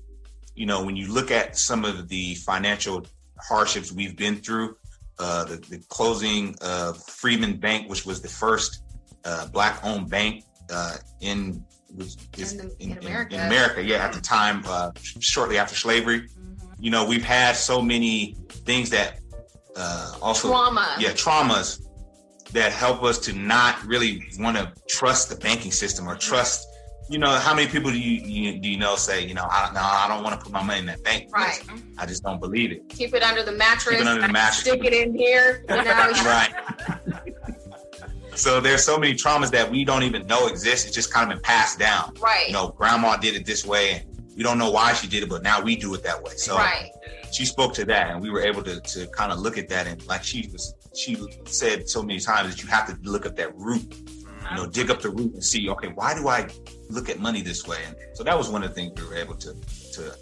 you 0.53 0.65
know, 0.65 0.83
when 0.83 0.97
you 0.97 1.13
look 1.13 1.31
at 1.31 1.57
some 1.57 1.85
of 1.85 2.09
the 2.09 2.35
financial 2.35 3.07
hardships 3.39 3.89
we've 3.89 4.17
been 4.17 4.35
through, 4.35 4.75
uh, 5.19 5.43
the, 5.45 5.57
the 5.57 5.79
closing 5.89 6.55
of 6.61 7.03
Freedman 7.05 7.57
Bank, 7.57 7.89
which 7.89 8.05
was 8.05 8.21
the 8.21 8.27
first 8.27 8.83
uh, 9.25 9.47
black-owned 9.47 10.09
bank 10.09 10.43
uh, 10.71 10.97
in, 11.21 11.63
is 11.97 12.17
In 12.53 12.57
the- 12.57 12.75
in, 12.79 12.91
in 12.91 12.97
America. 12.99 13.35
in 13.35 13.41
America, 13.41 13.83
yeah, 13.83 14.05
at 14.05 14.13
the 14.13 14.21
time, 14.21 14.63
uh, 14.67 14.91
shortly 15.19 15.57
after 15.57 15.75
slavery. 15.75 16.27
you 16.79 16.91
know, 16.91 17.03
we've 17.05 17.23
had 17.23 17.55
so 17.55 17.81
many 17.81 18.35
things 18.65 18.89
that 18.91 19.19
uh, 19.75 20.13
also 20.21 20.49
Trauma. 20.49 20.95
yeah, 20.99 21.09
traumas 21.11 21.81
that 22.51 22.71
help 22.71 23.03
us 23.03 23.17
to 23.19 23.33
not 23.33 23.83
really 23.85 24.23
want 24.39 24.55
to 24.57 24.71
trust 24.87 25.29
the 25.29 25.35
banking 25.35 25.71
system 25.71 26.07
or 26.07 26.15
trust. 26.15 26.65
You 27.09 27.19
know, 27.19 27.29
how 27.29 27.55
many 27.55 27.67
people 27.69 27.89
do 27.89 27.99
you, 27.99 28.21
you 28.21 28.59
do 28.59 28.69
you 28.69 28.77
know 28.77 28.95
say, 28.97 29.25
you 29.25 29.33
know, 29.33 29.47
I, 29.49 29.71
no, 29.73 29.79
I 29.81 30.07
don't 30.09 30.23
want 30.23 30.37
to 30.37 30.43
put 30.43 30.51
my 30.51 30.61
money 30.61 30.79
in 30.79 30.85
that 30.87 31.03
bank. 31.03 31.29
Right. 31.33 31.61
I 31.97 32.05
just 32.05 32.21
don't 32.21 32.39
believe 32.39 32.71
it. 32.71 32.89
Keep 32.89 33.13
it 33.13 33.23
under 33.23 33.43
the 33.43 33.53
mattress. 33.53 33.95
Keep 33.95 34.05
it 34.05 34.07
under 34.07 34.27
the 34.27 34.33
mattress. 34.33 34.59
Stick 34.59 34.83
it 34.83 34.93
in 34.93 35.15
here. 35.15 35.63
You 35.69 35.75
know. 35.75 35.83
right. 35.85 36.51
So 38.35 38.59
there's 38.59 38.83
so 38.83 38.99
many 38.99 39.13
traumas 39.13 39.49
that 39.51 39.69
we 39.69 39.83
don't 39.83 40.03
even 40.03 40.27
know 40.27 40.47
exist. 40.47 40.85
It's 40.85 40.93
just 40.93 41.11
kind 41.11 41.31
of 41.31 41.37
been 41.37 41.41
passed 41.43 41.79
down. 41.79 42.13
Right. 42.21 42.47
You 42.47 42.53
know, 42.53 42.69
grandma 42.69 43.17
did 43.17 43.35
it 43.35 43.45
this 43.45 43.65
way, 43.65 43.93
and 43.93 44.35
we 44.35 44.43
don't 44.43 44.59
know 44.59 44.69
why 44.69 44.93
she 44.93 45.07
did 45.07 45.23
it, 45.23 45.29
but 45.29 45.41
now 45.41 45.59
we 45.59 45.75
do 45.75 45.93
it 45.95 46.03
that 46.03 46.21
way. 46.21 46.33
So 46.35 46.55
right. 46.55 46.91
she 47.31 47.45
spoke 47.45 47.73
to 47.75 47.85
that, 47.85 48.11
and 48.11 48.21
we 48.21 48.29
were 48.29 48.41
able 48.41 48.61
to 48.63 48.79
to 48.79 49.07
kind 49.07 49.31
of 49.31 49.39
look 49.39 49.57
at 49.57 49.69
that, 49.69 49.87
and 49.87 50.05
like 50.05 50.23
she 50.23 50.49
was, 50.51 50.75
she 50.93 51.17
said 51.45 51.89
so 51.89 52.03
many 52.03 52.19
times 52.19 52.53
that 52.53 52.61
you 52.61 52.69
have 52.69 52.85
to 52.87 53.09
look 53.09 53.25
at 53.25 53.35
that 53.37 53.55
root. 53.55 53.95
You 54.51 54.55
know, 54.55 54.67
dig 54.67 54.91
up 54.91 55.01
the 55.01 55.09
root 55.09 55.33
and 55.33 55.43
see, 55.43 55.67
okay, 55.69 55.87
why 55.87 56.13
do 56.13 56.27
I 56.27 56.47
look 56.89 57.09
at 57.09 57.19
money 57.19 57.41
this 57.41 57.67
way? 57.67 57.79
And 57.85 57.95
so 58.13 58.23
that 58.23 58.37
was 58.37 58.49
one 58.49 58.63
of 58.63 58.69
the 58.69 58.75
things 58.75 58.99
we 58.99 59.07
were 59.07 59.15
able 59.15 59.35
to 59.35 59.53
to 59.93 60.15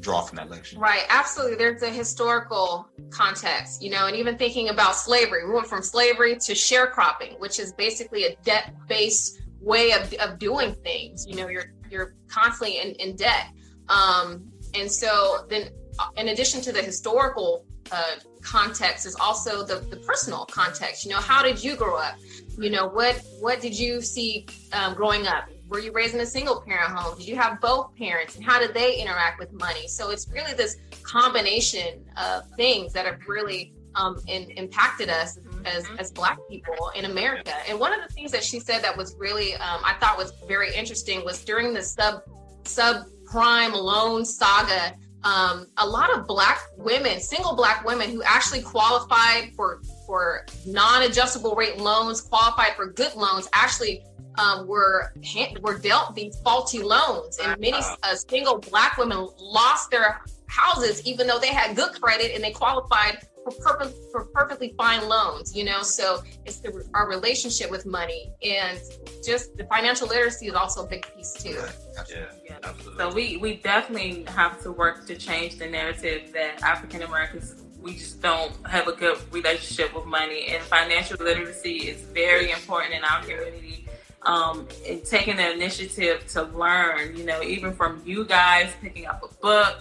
draw 0.00 0.22
from 0.22 0.36
that 0.36 0.50
lecture. 0.50 0.78
Right, 0.78 1.02
absolutely. 1.08 1.56
There's 1.56 1.82
a 1.82 1.90
historical 1.90 2.88
context, 3.10 3.82
you 3.82 3.90
know, 3.90 4.06
and 4.06 4.16
even 4.16 4.36
thinking 4.36 4.70
about 4.70 4.96
slavery, 4.96 5.46
we 5.46 5.52
went 5.52 5.66
from 5.66 5.82
slavery 5.82 6.36
to 6.36 6.52
sharecropping, 6.52 7.38
which 7.38 7.58
is 7.58 7.72
basically 7.72 8.24
a 8.24 8.36
debt-based 8.42 9.42
way 9.60 9.92
of, 9.92 10.12
of 10.14 10.38
doing 10.38 10.74
things. 10.82 11.26
You 11.26 11.36
know, 11.36 11.48
you're 11.48 11.72
you're 11.90 12.14
constantly 12.28 12.78
in, 12.78 12.92
in 12.92 13.16
debt, 13.16 13.48
um, 13.88 14.50
and 14.74 14.90
so 14.90 15.46
then, 15.48 15.70
uh, 15.98 16.06
in 16.16 16.28
addition 16.28 16.60
to 16.62 16.72
the 16.72 16.82
historical 16.82 17.64
uh, 17.92 18.14
context, 18.42 19.06
is 19.06 19.16
also 19.16 19.64
the 19.64 19.80
the 19.90 19.96
personal 19.96 20.46
context. 20.46 21.04
You 21.04 21.10
know, 21.10 21.18
how 21.18 21.42
did 21.42 21.62
you 21.62 21.76
grow 21.76 21.96
up? 21.96 22.16
You 22.58 22.70
know, 22.70 22.88
what 22.88 23.20
what 23.40 23.60
did 23.60 23.78
you 23.78 24.00
see 24.00 24.46
um, 24.72 24.94
growing 24.94 25.26
up? 25.26 25.48
Were 25.70 25.78
you 25.78 25.92
raised 25.92 26.14
in 26.14 26.20
a 26.20 26.26
single 26.26 26.60
parent 26.60 26.90
home? 26.90 27.16
Did 27.16 27.28
you 27.28 27.36
have 27.36 27.60
both 27.60 27.96
parents? 27.96 28.34
And 28.34 28.44
how 28.44 28.58
did 28.58 28.74
they 28.74 28.96
interact 28.96 29.38
with 29.38 29.52
money? 29.52 29.86
So 29.86 30.10
it's 30.10 30.28
really 30.28 30.52
this 30.52 30.76
combination 31.02 32.04
of 32.16 32.42
things 32.56 32.92
that 32.92 33.06
have 33.06 33.20
really 33.28 33.72
um, 33.94 34.20
in, 34.26 34.50
impacted 34.50 35.08
us 35.08 35.38
as, 35.64 35.86
as 35.98 36.10
Black 36.10 36.38
people 36.48 36.90
in 36.96 37.04
America. 37.04 37.54
And 37.68 37.78
one 37.78 37.92
of 37.92 38.06
the 38.06 38.12
things 38.12 38.32
that 38.32 38.42
she 38.42 38.58
said 38.58 38.82
that 38.82 38.96
was 38.96 39.14
really, 39.16 39.54
um, 39.54 39.80
I 39.84 39.94
thought 40.00 40.18
was 40.18 40.32
very 40.48 40.74
interesting 40.74 41.24
was 41.24 41.44
during 41.44 41.72
the 41.72 41.82
sub 41.82 42.22
subprime 42.64 43.72
loan 43.72 44.24
saga, 44.24 44.94
um, 45.22 45.66
a 45.76 45.86
lot 45.86 46.12
of 46.16 46.26
Black 46.26 46.60
women, 46.76 47.20
single 47.20 47.54
Black 47.54 47.84
women 47.84 48.10
who 48.10 48.22
actually 48.22 48.62
qualified 48.62 49.52
for 49.54 49.82
for 50.06 50.46
non-adjustable 50.66 51.54
rate 51.54 51.78
loans, 51.78 52.20
qualified 52.20 52.74
for 52.74 52.86
good 52.86 53.14
loans, 53.14 53.48
actually 53.52 54.02
um, 54.38 54.66
were 54.66 55.12
were 55.60 55.78
dealt 55.78 56.14
these 56.14 56.38
faulty 56.40 56.82
loans, 56.82 57.38
and 57.38 57.60
many 57.60 57.78
uh, 58.02 58.14
single 58.14 58.58
black 58.58 58.96
women 58.96 59.28
lost 59.38 59.90
their 59.90 60.20
houses 60.46 61.00
even 61.06 61.26
though 61.26 61.38
they 61.38 61.54
had 61.54 61.76
good 61.76 61.92
credit 62.00 62.32
and 62.34 62.42
they 62.42 62.50
qualified 62.50 63.18
for, 63.44 63.52
purpose, 63.52 63.94
for 64.10 64.24
perfectly 64.26 64.74
fine 64.76 65.08
loans. 65.08 65.56
You 65.56 65.64
know, 65.64 65.82
so 65.82 66.22
it's 66.44 66.58
the, 66.58 66.84
our 66.94 67.08
relationship 67.08 67.70
with 67.70 67.86
money 67.86 68.32
and 68.42 68.78
just 69.24 69.56
the 69.56 69.64
financial 69.64 70.08
literacy 70.08 70.48
is 70.48 70.54
also 70.54 70.84
a 70.84 70.88
big 70.88 71.06
piece 71.14 71.32
too. 71.34 71.50
Yeah, 71.50 72.26
Yeah. 72.44 72.56
absolutely. 72.64 72.98
So 72.98 73.14
we 73.14 73.36
we 73.38 73.56
definitely 73.56 74.24
have 74.28 74.60
to 74.62 74.72
work 74.72 75.06
to 75.06 75.16
change 75.16 75.56
the 75.56 75.66
narrative 75.66 76.32
that 76.32 76.62
African 76.62 77.02
Americans 77.02 77.54
we 77.80 77.94
just 77.94 78.20
don't 78.20 78.52
have 78.66 78.88
a 78.88 78.92
good 78.92 79.18
relationship 79.32 79.94
with 79.94 80.04
money 80.04 80.48
and 80.48 80.62
financial 80.64 81.16
literacy 81.18 81.88
is 81.88 82.02
very 82.02 82.50
important 82.50 82.92
in 82.92 83.02
our 83.04 83.22
community. 83.22 83.86
Um, 84.22 84.68
and 84.86 85.02
taking 85.02 85.36
the 85.36 85.52
initiative 85.52 86.26
to 86.28 86.42
learn, 86.42 87.16
you 87.16 87.24
know, 87.24 87.42
even 87.42 87.72
from 87.72 88.02
you 88.04 88.26
guys 88.26 88.70
picking 88.82 89.06
up 89.06 89.22
a 89.22 89.34
book, 89.40 89.80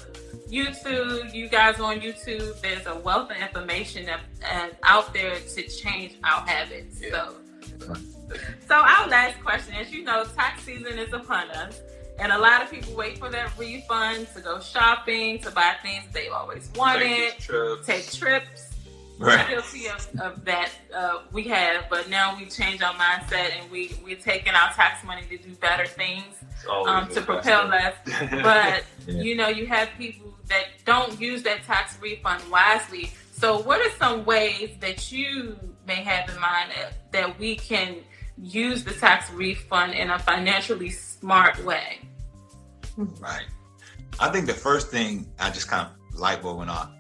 YouTube, 0.49 1.33
you 1.33 1.49
guys 1.49 1.79
on 1.81 1.99
YouTube, 1.99 2.59
there's 2.61 2.85
a 2.85 2.95
wealth 2.99 3.31
of 3.31 3.37
information 3.37 4.05
that, 4.05 4.21
uh, 4.49 4.69
out 4.83 5.13
there 5.13 5.37
to 5.37 5.61
change 5.63 6.15
our 6.23 6.39
habits. 6.47 7.01
So, 7.01 7.35
so 8.65 8.75
our 8.75 9.07
last 9.09 9.43
question, 9.43 9.75
as 9.75 9.91
you 9.91 10.03
know, 10.05 10.23
tax 10.23 10.63
season 10.63 10.97
is 10.97 11.11
upon 11.11 11.49
us. 11.51 11.81
And 12.17 12.31
a 12.33 12.37
lot 12.37 12.61
of 12.61 12.69
people 12.69 12.95
wait 12.95 13.17
for 13.17 13.29
that 13.29 13.57
refund 13.57 14.27
to 14.35 14.41
go 14.41 14.59
shopping, 14.59 15.39
to 15.39 15.51
buy 15.51 15.75
things 15.81 16.03
they've 16.11 16.31
always 16.31 16.69
wanted, 16.75 17.33
trips. 17.39 17.85
take 17.85 18.11
trips. 18.11 18.68
Right. 19.19 19.49
Guilty 19.49 19.87
of, 19.87 20.09
of 20.21 20.45
that 20.45 20.71
uh, 20.95 21.19
we 21.33 21.43
have, 21.43 21.89
but 21.89 22.09
now 22.09 22.37
we've 22.37 22.49
changed 22.49 22.81
our 22.81 22.93
mindset 22.93 23.51
and 23.59 23.69
we 23.69 23.91
we're 24.03 24.15
taking 24.15 24.53
our 24.53 24.71
tax 24.71 25.03
money 25.03 25.23
to 25.29 25.37
do 25.37 25.53
better 25.55 25.85
things 25.85 26.35
um, 26.87 27.09
to 27.09 27.21
propel 27.21 27.71
us. 27.73 27.95
But 28.31 28.85
Yeah. 29.07 29.21
you 29.21 29.35
know, 29.35 29.49
you 29.49 29.65
have 29.67 29.89
people 29.97 30.33
that 30.47 30.65
don't 30.85 31.19
use 31.19 31.43
that 31.43 31.63
tax 31.65 31.97
refund 32.01 32.43
wisely. 32.49 33.11
So, 33.33 33.59
what 33.59 33.81
are 33.81 33.91
some 33.97 34.23
ways 34.25 34.71
that 34.79 35.11
you 35.11 35.57
may 35.85 35.95
have 35.95 36.29
in 36.29 36.39
mind 36.39 36.71
that, 36.75 37.11
that 37.11 37.39
we 37.39 37.55
can 37.57 37.97
use 38.37 38.83
the 38.85 38.93
tax 38.93 39.29
refund 39.31 39.93
in 39.95 40.09
a 40.09 40.19
financially 40.19 40.89
smart 40.91 41.63
way? 41.65 41.99
Right. 42.97 43.45
I 44.19 44.29
think 44.29 44.45
the 44.47 44.53
first 44.53 44.89
thing 44.91 45.29
I 45.39 45.49
just 45.49 45.67
kind 45.67 45.87
of 45.87 46.19
light 46.19 46.41
bulb 46.41 46.57
went 46.59 46.69
on. 46.69 46.93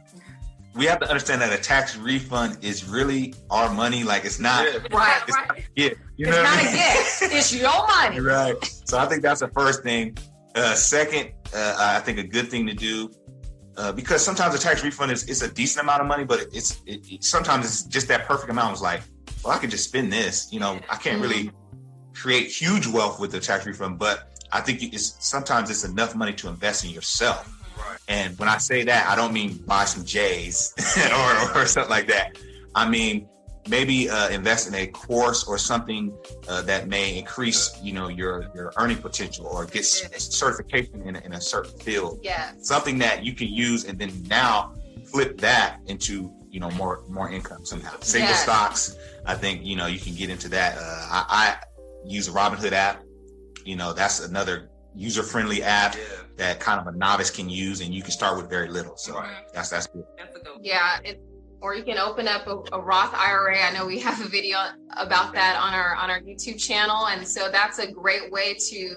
We 0.79 0.85
have 0.85 1.01
to 1.01 1.09
understand 1.09 1.41
that 1.41 1.51
a 1.51 1.61
tax 1.61 1.97
refund 1.97 2.63
is 2.63 2.87
really 2.87 3.33
our 3.49 3.69
money. 3.73 4.05
Like 4.05 4.23
it's 4.23 4.39
not. 4.39 4.63
Yeah. 4.63 4.79
Right, 4.93 5.21
It's 5.27 5.35
right. 5.35 5.65
Yeah. 5.75 5.89
You 6.15 6.27
It's 6.27 6.37
know 6.37 6.41
not 6.43 6.55
what 6.55 6.63
a 6.63 6.69
I 6.69 6.71
mean? 6.71 6.75
gift. 6.95 7.21
It's 7.33 7.53
your 7.53 7.87
money. 7.87 8.19
right. 8.35 8.55
So 8.85 8.97
I 8.97 9.05
think 9.05 9.21
that's 9.21 9.41
the 9.41 9.49
first 9.49 9.83
thing. 9.83 10.17
Uh, 10.55 10.73
second, 10.75 11.31
uh, 11.53 11.75
I 11.77 11.99
think 11.99 12.17
a 12.17 12.23
good 12.23 12.47
thing 12.49 12.65
to 12.67 12.73
do 12.73 13.11
uh, 13.75 13.91
because 13.91 14.23
sometimes 14.23 14.55
a 14.55 14.57
tax 14.57 14.81
refund 14.81 15.11
is 15.11 15.27
it's 15.27 15.41
a 15.41 15.51
decent 15.53 15.83
amount 15.83 15.99
of 15.99 16.07
money, 16.07 16.23
but 16.23 16.45
it's 16.53 16.81
it, 16.85 17.05
it, 17.11 17.23
sometimes 17.25 17.65
it's 17.65 17.83
just 17.83 18.07
that 18.07 18.25
perfect 18.25 18.49
amount. 18.49 18.71
It's 18.71 18.81
like, 18.81 19.01
well, 19.43 19.53
I 19.53 19.59
could 19.59 19.71
just 19.71 19.83
spend 19.83 20.13
this. 20.13 20.47
You 20.49 20.61
know, 20.61 20.79
I 20.89 20.95
can't 20.95 21.21
really 21.21 21.51
create 22.15 22.47
huge 22.47 22.87
wealth 22.87 23.19
with 23.19 23.33
the 23.33 23.41
tax 23.41 23.65
refund, 23.65 23.99
but 23.99 24.41
I 24.53 24.61
think 24.61 24.81
it's 24.81 25.17
sometimes 25.19 25.69
it's 25.69 25.83
enough 25.83 26.15
money 26.15 26.31
to 26.35 26.47
invest 26.47 26.85
in 26.85 26.91
yourself. 26.91 27.53
Right. 28.09 28.15
And 28.17 28.37
when 28.39 28.49
I 28.49 28.57
say 28.57 28.83
that, 28.83 29.07
I 29.07 29.15
don't 29.15 29.33
mean 29.33 29.57
buy 29.67 29.85
some 29.85 30.03
J's 30.03 30.73
or, 31.13 31.61
or 31.61 31.65
something 31.65 31.89
like 31.89 32.07
that. 32.07 32.37
I 32.75 32.89
mean 32.89 33.27
maybe 33.67 34.09
uh, 34.09 34.29
invest 34.29 34.67
in 34.67 34.73
a 34.73 34.87
course 34.87 35.43
or 35.47 35.57
something 35.57 36.11
uh, 36.47 36.61
that 36.63 36.87
may 36.87 37.17
increase, 37.17 37.77
you 37.83 37.93
know, 37.93 38.07
your 38.07 38.49
your 38.55 38.73
earning 38.77 38.97
potential 38.97 39.45
or 39.47 39.65
get 39.65 39.85
c- 39.85 40.07
certification 40.17 41.01
in 41.03 41.15
a, 41.15 41.19
in 41.19 41.33
a 41.33 41.41
certain 41.41 41.77
field. 41.79 42.19
Yeah. 42.23 42.51
Something 42.59 42.97
that 42.99 43.23
you 43.23 43.33
can 43.33 43.47
use 43.47 43.85
and 43.85 43.99
then 43.99 44.11
now 44.27 44.73
flip 45.05 45.37
that 45.41 45.79
into 45.87 46.31
you 46.49 46.59
know 46.59 46.71
more 46.71 47.03
more 47.09 47.29
income 47.31 47.65
somehow. 47.65 47.93
Single 47.99 48.29
Yes. 48.29 48.43
stocks, 48.43 48.95
I 49.25 49.35
think 49.35 49.63
you 49.63 49.75
know 49.75 49.85
you 49.85 49.99
can 49.99 50.15
get 50.15 50.29
into 50.29 50.49
that. 50.49 50.77
Uh, 50.77 50.81
I, 50.81 51.25
I 51.29 51.57
use 52.05 52.27
a 52.27 52.31
Robinhood 52.31 52.71
app. 52.71 53.03
You 53.65 53.75
know, 53.75 53.93
that's 53.93 54.19
another 54.21 54.69
user 54.95 55.21
friendly 55.21 55.61
app 55.61 55.95
Yeah. 55.95 56.01
That 56.39 56.59
kind 56.59 56.79
of 56.79 56.87
a 56.93 56.97
novice 56.97 57.29
can 57.29 57.49
use, 57.49 57.81
and 57.81 57.93
you 57.93 58.01
can 58.01 58.11
start 58.11 58.37
with 58.37 58.49
very 58.49 58.69
little. 58.69 58.97
So 58.97 59.13
Right. 59.13 59.45
that's 59.53 59.69
that's 59.69 59.87
good. 59.87 60.05
That's 60.17 60.35
a 60.35 60.39
good 60.39 60.53
one. 60.55 60.63
Yeah, 60.63 60.97
it, 61.03 61.21
or 61.61 61.75
you 61.75 61.83
can 61.83 61.97
open 61.97 62.27
up 62.27 62.47
a, 62.47 62.63
a 62.73 62.79
Roth 62.81 63.13
IRA. 63.13 63.59
I 63.59 63.71
know 63.73 63.85
we 63.85 63.99
have 64.09 64.19
a 64.25 64.27
video 64.27 64.57
about 64.97 65.33
that 65.33 65.55
on 65.61 65.73
our 65.73 65.95
on 65.95 66.09
our 66.09 66.21
YouTube 66.21 66.57
channel, 66.57 67.07
and 67.07 67.27
so 67.27 67.49
that's 67.51 67.77
a 67.79 67.91
great 67.91 68.31
way 68.31 68.55
to 68.69 68.95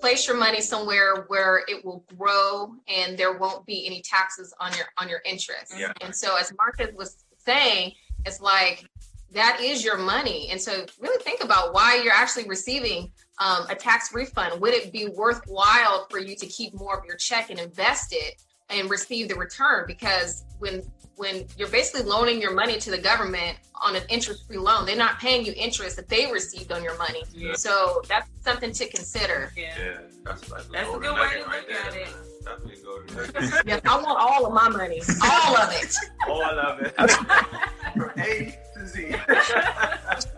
place 0.00 0.26
your 0.26 0.36
money 0.36 0.60
somewhere 0.60 1.24
where 1.28 1.62
it 1.68 1.84
will 1.84 2.04
grow 2.16 2.72
and 2.88 3.18
there 3.18 3.36
won't 3.36 3.66
be 3.66 3.86
any 3.86 4.00
taxes 4.02 4.54
on 4.60 4.72
your 4.76 4.86
on 4.98 5.08
your 5.08 5.20
interest. 5.24 5.74
Yeah. 5.76 5.92
And 6.02 6.14
so, 6.14 6.36
as 6.36 6.52
Marcus 6.56 6.94
was 6.94 7.24
saying, 7.38 7.92
it's 8.26 8.40
like 8.40 8.84
that 9.32 9.60
is 9.60 9.84
your 9.84 9.96
money, 9.96 10.48
and 10.50 10.60
so 10.60 10.84
really 10.98 11.22
think 11.22 11.42
about 11.42 11.72
why 11.72 12.00
you're 12.02 12.12
actually 12.12 12.48
receiving 12.48 13.12
um, 13.38 13.66
a 13.68 13.74
tax 13.74 14.12
refund. 14.14 14.60
Would 14.60 14.74
it 14.74 14.92
be 14.92 15.08
worthwhile 15.08 16.06
for 16.10 16.18
you 16.18 16.36
to 16.36 16.46
keep 16.46 16.74
more 16.74 16.98
of 16.98 17.04
your 17.04 17.16
check 17.16 17.50
and 17.50 17.58
invest 17.58 18.12
it? 18.12 18.42
and 18.70 18.88
receive 18.88 19.28
the 19.28 19.34
return 19.34 19.84
because 19.86 20.44
when 20.58 20.82
when 21.16 21.44
you're 21.58 21.68
basically 21.68 22.08
loaning 22.08 22.40
your 22.40 22.54
money 22.54 22.78
to 22.78 22.90
the 22.90 22.96
government 22.96 23.58
on 23.74 23.94
an 23.94 24.02
interest-free 24.08 24.56
loan, 24.56 24.86
they're 24.86 24.96
not 24.96 25.20
paying 25.20 25.44
you 25.44 25.52
interest 25.54 25.96
that 25.96 26.08
they 26.08 26.32
received 26.32 26.72
on 26.72 26.82
your 26.82 26.96
money. 26.96 27.22
Yeah. 27.34 27.52
So 27.52 28.00
that's 28.08 28.26
something 28.40 28.72
to 28.72 28.88
consider. 28.88 29.52
Yeah. 29.54 29.74
Yeah, 29.78 29.98
that's 30.24 30.50
like 30.50 30.62
That's 30.72 30.88
a 30.88 30.98
good 30.98 31.12
way 31.12 31.20
nugget 31.20 31.44
to 31.44 31.50
right 31.50 31.68
look 31.68 31.76
at 31.76 31.94
it. 31.94 32.08
Definitely 32.42 32.80
a 32.80 32.84
golden 32.84 33.16
nugget. 33.34 33.62
Yes, 33.66 33.80
I 33.84 34.02
want 34.02 34.18
all 34.18 34.46
of 34.46 34.54
my 34.54 34.68
money, 34.70 35.02
all 35.22 35.56
of 35.58 35.70
it. 35.74 35.94
All 36.26 36.42
of 36.42 36.80
it. 36.80 36.94
From 36.96 38.10
A 38.16 38.58
to 38.69 38.69
Z. 38.90 39.14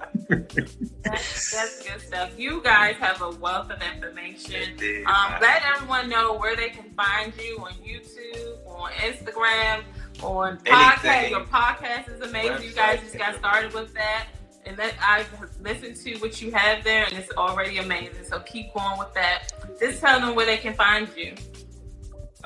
That's, 1.02 1.50
that's 1.52 1.82
good 1.86 2.00
stuff. 2.00 2.30
You 2.38 2.62
guys 2.62 2.96
have 2.96 3.20
a 3.20 3.30
wealth 3.30 3.70
of 3.70 3.82
information. 3.82 4.78
Um, 5.06 5.34
let 5.40 5.62
everyone 5.74 6.08
know 6.08 6.34
where 6.38 6.56
they 6.56 6.70
can 6.70 6.90
find 6.96 7.32
you 7.38 7.58
on 7.58 7.72
YouTube, 7.74 8.66
on 8.66 8.90
Instagram, 8.92 9.82
on 10.22 10.58
podcast. 10.58 11.04
Anything. 11.04 11.30
Your 11.32 11.40
podcast 11.44 12.14
is 12.14 12.20
amazing. 12.22 12.66
You 12.66 12.72
guys 12.74 13.00
just 13.00 13.18
got 13.18 13.34
started 13.34 13.74
with 13.74 13.92
that. 13.94 14.28
And 14.64 14.76
that 14.78 14.94
I've 15.04 15.28
listened 15.60 15.96
to 15.96 16.16
what 16.18 16.40
you 16.40 16.52
have 16.52 16.84
there, 16.84 17.04
and 17.04 17.14
it's 17.18 17.32
already 17.36 17.78
amazing. 17.78 18.24
So 18.24 18.38
keep 18.40 18.72
going 18.72 18.96
with 18.98 19.12
that. 19.14 19.52
Just 19.80 20.00
tell 20.00 20.20
them 20.20 20.34
where 20.36 20.46
they 20.46 20.56
can 20.56 20.72
find 20.72 21.08
you. 21.16 21.34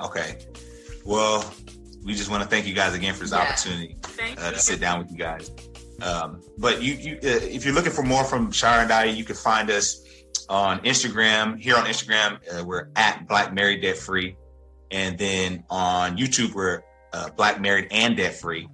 Okay. 0.01 0.39
Well, 1.05 1.45
we 2.05 2.15
just 2.15 2.31
want 2.31 2.43
to 2.43 2.49
thank 2.49 2.67
you 2.67 2.75
guys 2.75 2.95
again 2.95 3.13
for 3.15 3.21
this 3.21 3.33
Yeah. 3.33 3.43
opportunity 3.43 3.97
uh, 4.39 4.51
to 4.51 4.59
sit 4.59 4.81
down 4.81 4.99
with 5.01 5.11
you 5.13 5.19
guys. 5.19 5.51
Um, 6.03 6.43
but 6.59 6.83
you, 6.83 6.95
you, 6.95 7.15
uh, 7.17 7.41
if 7.43 7.65
you're 7.65 7.75
looking 7.75 7.93
for 7.93 8.03
more 8.03 8.25
from 8.25 8.51
Shira 8.51 8.83
and 8.83 8.93
I, 8.93 9.05
you 9.05 9.25
can 9.25 9.37
find 9.37 9.71
us 9.71 10.05
on 10.49 10.81
Instagram. 10.81 11.59
Here 11.59 11.77
on 11.77 11.85
Instagram, 11.85 12.39
uh, 12.53 12.65
we're 12.65 12.89
at 12.97 13.27
Black 13.29 13.55
Married 13.55 13.83
Debt 13.83 13.97
Free, 13.97 14.37
and 14.91 15.19
then 15.19 15.65
on 15.71 16.17
YouTube, 16.17 16.55
we're 16.55 16.83
uh, 17.13 17.31
Black 17.31 17.61
Married 17.61 17.89
and 17.91 18.17
Debt 18.17 18.35
Free. 18.35 18.69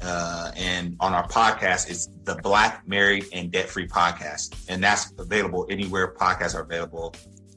Uh, 0.00 0.52
and 0.56 0.96
on 1.00 1.12
our 1.12 1.26
podcast, 1.26 1.90
it's 1.90 2.08
the 2.22 2.36
Black 2.36 2.86
Married 2.86 3.26
and 3.32 3.50
Debt 3.50 3.68
Free 3.68 3.88
podcast, 3.88 4.54
and 4.68 4.82
that's 4.82 5.12
available 5.18 5.66
anywhere 5.68 6.14
podcasts 6.14 6.54
are 6.54 6.62
available. 6.62 7.14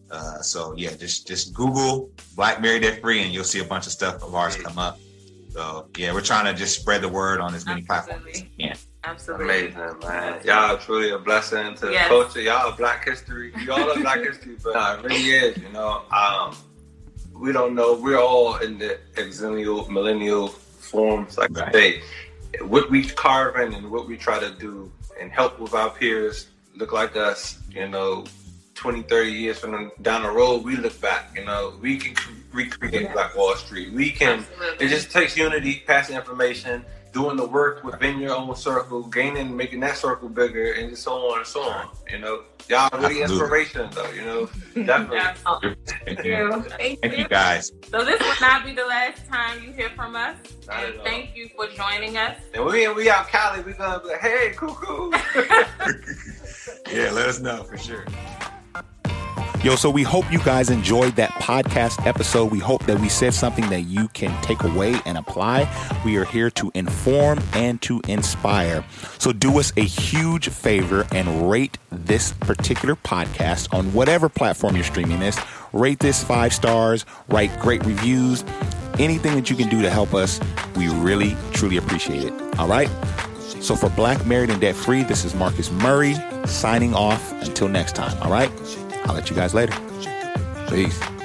Uh, 0.09 0.41
so 0.41 0.73
yeah, 0.75 0.93
just 0.95 1.27
just 1.27 1.53
Google 1.53 2.09
Black 2.35 2.61
Married 2.61 2.81
Debt 2.81 2.99
Free, 3.01 3.21
and 3.21 3.31
you'll 3.31 3.43
see 3.43 3.59
a 3.59 3.65
bunch 3.65 3.85
of 3.85 3.91
stuff 3.91 4.23
of 4.23 4.33
ours 4.33 4.55
come 4.55 4.79
up. 4.79 4.99
So 5.49 5.87
yeah, 5.97 6.13
we're 6.13 6.21
trying 6.21 6.45
to 6.45 6.53
just 6.53 6.79
spread 6.79 7.01
the 7.01 7.09
word 7.09 7.39
on 7.39 7.53
as 7.53 7.65
many 7.65 7.83
platforms 7.83 8.25
as 8.33 8.41
we 8.41 8.65
can. 8.65 8.77
Absolutely. 9.03 9.45
Amazing, 9.71 9.99
man. 10.07 10.39
Y'all 10.43 10.77
truly 10.77 11.09
a 11.11 11.17
blessing 11.17 11.73
to 11.75 11.91
Yes. 11.91 12.03
the 12.03 12.09
culture. 12.09 12.41
Y'all 12.41 12.71
are 12.71 12.77
black 12.77 13.03
history. 13.03 13.51
You 13.63 13.71
all 13.73 13.91
are 13.91 13.99
black 13.99 14.19
history, 14.19 14.55
but 14.63 14.73
nah, 14.75 14.93
it 14.95 15.03
really 15.03 15.29
is, 15.31 15.57
you 15.57 15.69
know. 15.69 16.03
Um, 16.11 16.55
we 17.33 17.51
don't 17.51 17.73
know. 17.73 17.95
We're 17.95 18.19
all 18.19 18.57
in 18.57 18.77
the 18.77 18.99
exennial, 19.15 19.89
millennial 19.89 20.49
forms. 20.49 21.37
Like 21.37 21.57
Right. 21.57 21.73
say, 21.73 22.01
what 22.61 22.91
we 22.91 23.03
carve 23.07 23.55
in 23.55 23.73
and 23.73 23.89
what 23.89 24.07
we 24.07 24.17
try 24.17 24.37
to 24.39 24.51
do 24.51 24.91
and 25.19 25.31
help 25.31 25.59
with 25.59 25.73
our 25.73 25.89
peers 25.89 26.47
look 26.75 26.91
like 26.91 27.15
us, 27.15 27.57
you 27.71 27.87
know, 27.87 28.25
20, 28.75 29.01
30 29.03 29.31
years 29.31 29.57
from 29.59 29.91
down 30.03 30.23
the 30.23 30.29
road, 30.29 30.63
we 30.63 30.75
look 30.75 30.99
back, 31.01 31.31
you 31.35 31.43
know, 31.45 31.73
we 31.81 31.97
can 31.97 32.15
recreate 32.51 33.11
Black 33.13 33.35
Wall 33.35 33.55
Street. 33.55 33.91
We 33.93 34.11
can 34.11 34.39
Absolutely. 34.39 34.85
it 34.85 34.89
just 34.89 35.11
takes 35.11 35.35
unity, 35.35 35.83
passing 35.87 36.15
information, 36.15 36.85
doing 37.11 37.35
the 37.35 37.45
work 37.45 37.83
within 37.83 38.19
your 38.19 38.35
own 38.35 38.55
circle, 38.55 39.03
gaining, 39.03 39.55
making 39.55 39.79
that 39.81 39.97
circle 39.97 40.29
bigger, 40.29 40.73
and 40.73 40.89
just 40.89 41.03
so 41.03 41.13
on 41.31 41.39
and 41.39 41.47
so 41.47 41.61
on. 41.63 41.89
You 42.09 42.19
know, 42.19 42.43
y'all 42.69 42.89
really 42.93 43.21
Absolutely. 43.21 43.21
inspiration 43.21 43.89
though. 43.93 44.11
You 44.11 44.21
know, 44.25 44.45
definitely. 44.85 45.17
Absolutely. 45.19 45.75
Thank 45.85 46.23
you. 46.23 46.49
Thank 46.49 46.63
you. 46.63 46.69
Thank 46.69 47.01
Thank 47.01 47.13
you 47.13 47.19
you. 47.23 47.27
guys. 47.27 47.71
So 47.89 48.05
this 48.05 48.19
will 48.19 48.35
not 48.41 48.65
be 48.65 48.73
the 48.73 48.85
last 48.85 49.27
time 49.27 49.63
you 49.63 49.71
hear 49.71 49.89
from 49.89 50.15
us. 50.15 50.37
Not 50.67 50.83
And 50.83 51.01
thank 51.03 51.35
you 51.35 51.49
for 51.55 51.67
joining 51.67 52.17
us. 52.17 52.37
And 52.53 52.65
we 52.65 52.87
we 52.93 53.09
out 53.09 53.27
Cali, 53.27 53.61
we 53.61 53.73
gonna 53.73 53.99
be 53.99 54.09
like, 54.09 54.19
hey, 54.21 54.53
cuckoo. 54.55 55.11
Yeah, 56.91 57.11
let 57.11 57.29
us 57.29 57.39
know 57.39 57.63
for 57.63 57.77
sure. 57.77 58.05
Yo, 59.63 59.75
so 59.75 59.91
we 59.91 60.01
hope 60.01 60.25
you 60.31 60.39
guys 60.39 60.71
enjoyed 60.71 61.15
that 61.17 61.29
podcast 61.33 62.03
episode. 62.07 62.51
We 62.51 62.57
hope 62.57 62.83
that 62.87 62.99
we 62.99 63.07
said 63.07 63.31
something 63.31 63.69
that 63.69 63.81
you 63.81 64.07
can 64.07 64.35
take 64.41 64.63
away 64.63 64.99
and 65.05 65.19
apply. 65.19 65.69
We 66.03 66.17
are 66.17 66.25
here 66.25 66.49
to 66.49 66.71
inform 66.73 67.39
and 67.53 67.79
to 67.83 68.01
inspire. 68.07 68.83
So 69.19 69.31
do 69.31 69.59
us 69.59 69.71
a 69.77 69.83
huge 69.83 70.49
favor 70.49 71.05
and 71.11 71.47
rate 71.47 71.77
this 71.91 72.33
particular 72.39 72.95
podcast 72.95 73.71
on 73.71 73.93
whatever 73.93 74.29
platform 74.29 74.73
you're 74.73 74.83
streaming 74.83 75.19
this. 75.19 75.39
Rate 75.73 75.99
this 75.99 76.23
five 76.23 76.53
stars, 76.53 77.05
write 77.29 77.57
great 77.59 77.85
reviews. 77.85 78.43
Anything 78.97 79.35
that 79.35 79.51
you 79.51 79.55
can 79.55 79.69
do 79.69 79.83
to 79.83 79.91
help 79.91 80.15
us, 80.15 80.39
we 80.75 80.87
really, 80.87 81.37
truly 81.51 81.77
appreciate 81.77 82.23
it. 82.23 82.59
All 82.59 82.67
right? 82.67 82.89
So 83.59 83.75
for 83.75 83.91
Black 83.91 84.25
Married 84.25 84.49
and 84.49 84.59
Debt 84.59 84.75
Free, 84.75 85.03
this 85.03 85.23
is 85.23 85.35
Marcus 85.35 85.69
Murray 85.69 86.15
signing 86.47 86.95
off 86.95 87.31
until 87.43 87.67
next 87.67 87.93
time. 87.93 88.17
All 88.23 88.31
right? 88.31 88.49
I'll 89.05 89.15
let 89.15 89.29
you 89.29 89.35
guys 89.35 89.53
later. 89.53 89.75
Peace. 90.69 91.20